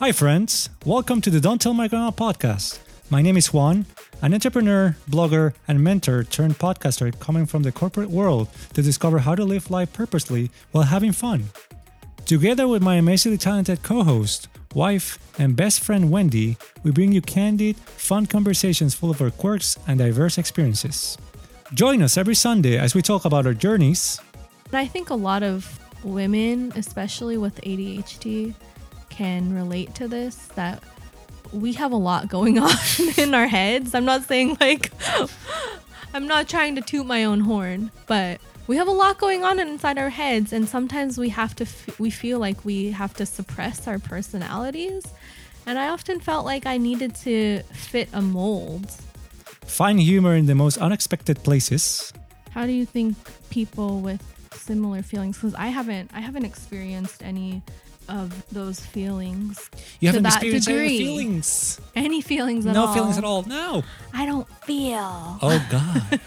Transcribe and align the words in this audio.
Hi, 0.00 0.12
friends. 0.12 0.70
Welcome 0.86 1.20
to 1.20 1.28
the 1.28 1.42
Don't 1.42 1.60
Tell 1.60 1.74
My 1.74 1.86
Grandma 1.86 2.10
podcast. 2.10 2.78
My 3.10 3.20
name 3.20 3.36
is 3.36 3.52
Juan, 3.52 3.84
an 4.22 4.32
entrepreneur, 4.32 4.96
blogger, 5.10 5.52
and 5.68 5.84
mentor 5.84 6.24
turned 6.24 6.58
podcaster 6.58 7.12
coming 7.20 7.44
from 7.44 7.64
the 7.64 7.70
corporate 7.70 8.08
world 8.08 8.48
to 8.72 8.80
discover 8.80 9.18
how 9.18 9.34
to 9.34 9.44
live 9.44 9.70
life 9.70 9.92
purposely 9.92 10.50
while 10.72 10.84
having 10.84 11.12
fun. 11.12 11.50
Together 12.24 12.66
with 12.66 12.80
my 12.80 12.94
amazingly 12.94 13.36
talented 13.36 13.82
co 13.82 14.02
host, 14.02 14.48
wife, 14.74 15.18
and 15.38 15.54
best 15.54 15.80
friend 15.80 16.10
Wendy, 16.10 16.56
we 16.82 16.90
bring 16.92 17.12
you 17.12 17.20
candid, 17.20 17.76
fun 17.76 18.24
conversations 18.24 18.94
full 18.94 19.10
of 19.10 19.20
our 19.20 19.30
quirks 19.30 19.76
and 19.86 19.98
diverse 19.98 20.38
experiences. 20.38 21.18
Join 21.74 22.00
us 22.00 22.16
every 22.16 22.34
Sunday 22.34 22.78
as 22.78 22.94
we 22.94 23.02
talk 23.02 23.26
about 23.26 23.44
our 23.44 23.52
journeys. 23.52 24.18
I 24.72 24.86
think 24.86 25.10
a 25.10 25.14
lot 25.14 25.42
of 25.42 25.78
women, 26.02 26.72
especially 26.74 27.36
with 27.36 27.60
ADHD, 27.60 28.54
can 29.20 29.52
relate 29.54 29.94
to 29.94 30.08
this 30.08 30.34
that 30.56 30.82
we 31.52 31.74
have 31.74 31.92
a 31.92 31.96
lot 32.10 32.26
going 32.28 32.58
on 32.68 32.74
in 33.18 33.34
our 33.34 33.46
heads. 33.46 33.94
I'm 33.94 34.06
not 34.06 34.22
saying 34.24 34.56
like, 34.60 34.90
I'm 36.14 36.26
not 36.26 36.48
trying 36.48 36.74
to 36.76 36.80
toot 36.80 37.04
my 37.04 37.24
own 37.24 37.40
horn, 37.40 37.90
but 38.06 38.40
we 38.66 38.76
have 38.78 38.88
a 38.88 38.92
lot 39.04 39.18
going 39.18 39.44
on 39.44 39.58
inside 39.60 39.98
our 39.98 40.08
heads 40.08 40.54
and 40.54 40.66
sometimes 40.66 41.18
we 41.18 41.28
have 41.28 41.54
to 41.56 41.64
f- 41.64 42.00
we 42.00 42.08
feel 42.08 42.38
like 42.38 42.64
we 42.64 42.92
have 42.92 43.12
to 43.20 43.26
suppress 43.26 43.88
our 43.88 43.98
personalities 43.98 45.02
and 45.66 45.76
i 45.76 45.88
often 45.88 46.20
felt 46.20 46.44
like 46.46 46.66
i 46.66 46.76
needed 46.78 47.12
to 47.16 47.62
fit 47.72 48.08
a 48.12 48.22
mold 48.22 48.86
Find 49.66 49.98
humor 49.98 50.36
in 50.36 50.46
the 50.46 50.54
most 50.54 50.78
unexpected 50.78 51.42
places. 51.42 52.12
how 52.52 52.64
do 52.64 52.70
you 52.72 52.86
think 52.86 53.16
people 53.50 54.00
with 54.00 54.22
similar 54.54 55.02
feelings 55.02 55.36
because 55.36 55.54
i 55.56 55.66
haven't 55.66 56.08
i 56.14 56.20
haven't 56.20 56.44
experienced 56.44 57.24
any 57.24 57.62
of 58.10 58.44
those 58.50 58.80
feelings 58.80 59.70
You 60.00 60.08
haven't 60.08 60.24
that 60.24 60.42
experienced 60.42 60.68
any 60.68 60.98
feelings. 60.98 61.80
any 61.94 62.20
feelings 62.20 62.66
at 62.66 62.74
no 62.74 62.80
all 62.86 62.86
No 62.88 62.94
feelings 62.94 63.18
at 63.18 63.24
all. 63.24 63.42
No. 63.44 63.82
i 64.12 64.26
don't 64.26 64.48
feel 64.64 65.38
Oh, 65.40 65.66
God. 65.70 66.20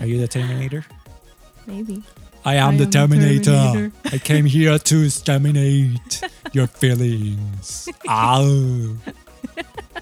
Are 0.00 0.06
you 0.06 0.18
the 0.20 0.28
Terminator? 0.28 0.84
maybe 1.66 2.02
I 2.44 2.54
am 2.56 2.74
I 2.74 2.76
the 2.78 2.84
am 2.84 2.90
Terminator. 2.90 3.50
Terminator. 3.52 3.92
I 4.12 4.18
came 4.18 4.46
here 4.46 4.78
to 4.78 5.04
exterminate 5.04 6.20
your 6.52 6.66
feelings. 6.66 7.88
Ow. 8.08 8.96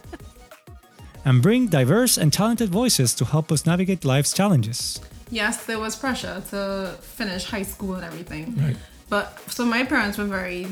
and 1.25 1.43
bring 1.43 1.67
diverse 1.69 2.17
and 2.17 2.33
talented 2.33 2.69
voices 2.71 3.15
to 3.15 3.25
help 3.25 3.51
us 3.51 3.67
navigate 3.67 4.05
life's 4.05 4.33
challenges. 4.33 5.01
yes, 5.31 5.65
there 5.67 5.79
was 5.81 5.97
pressure 5.97 6.43
to 6.51 6.95
finish 7.01 7.45
high 7.45 7.65
school 7.65 7.95
and 7.95 8.05
everything. 8.05 8.55
Right. 8.57 8.77
But 9.09 9.39
so 9.51 9.65
my 9.65 9.83
parents 9.85 10.19
were 10.19 10.25
very, 10.27 10.67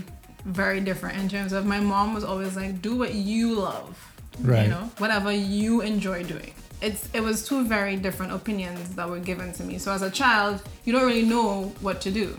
very 0.44 0.80
different 0.80 1.18
in 1.18 1.28
terms 1.28 1.52
of 1.52 1.66
my 1.66 1.80
mom 1.80 2.14
was 2.14 2.24
always 2.24 2.56
like, 2.56 2.82
do 2.82 2.96
what 2.96 3.14
you 3.14 3.54
love. 3.54 3.98
Right. 4.40 4.64
You 4.64 4.70
know, 4.70 4.90
whatever 4.98 5.32
you 5.32 5.80
enjoy 5.80 6.24
doing. 6.24 6.52
It's 6.82 7.08
it 7.14 7.20
was 7.22 7.46
two 7.46 7.64
very 7.66 7.96
different 7.96 8.32
opinions 8.32 8.94
that 8.96 9.08
were 9.08 9.20
given 9.20 9.52
to 9.54 9.62
me. 9.62 9.78
So 9.78 9.92
as 9.92 10.02
a 10.02 10.10
child, 10.10 10.62
you 10.84 10.92
don't 10.92 11.06
really 11.06 11.22
know 11.22 11.72
what 11.80 12.00
to 12.02 12.10
do. 12.10 12.36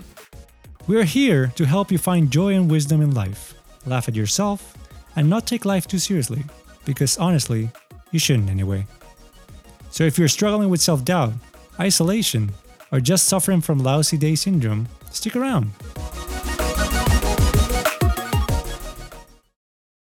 We 0.86 0.96
are 0.98 1.04
here 1.04 1.48
to 1.56 1.64
help 1.64 1.90
you 1.90 1.98
find 1.98 2.30
joy 2.30 2.54
and 2.54 2.70
wisdom 2.70 3.00
in 3.00 3.12
life, 3.12 3.54
laugh 3.86 4.08
at 4.08 4.14
yourself, 4.14 4.76
and 5.16 5.28
not 5.28 5.46
take 5.46 5.64
life 5.64 5.88
too 5.88 5.98
seriously. 5.98 6.44
Because 6.84 7.18
honestly, 7.18 7.70
you 8.12 8.20
shouldn't 8.20 8.50
anyway. 8.50 8.86
So 9.90 10.04
if 10.04 10.18
you're 10.18 10.28
struggling 10.28 10.68
with 10.68 10.80
self 10.80 11.04
doubt, 11.04 11.32
isolation, 11.80 12.52
or 12.92 13.00
just 13.00 13.24
suffering 13.24 13.60
from 13.60 13.78
lousy 13.78 14.16
day 14.16 14.36
syndrome, 14.36 14.86
stick 15.10 15.34
around. 15.34 15.72